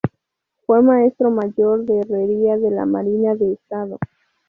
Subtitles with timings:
[0.65, 3.99] Fue maestro mayor de herrería de la Marina de Estado.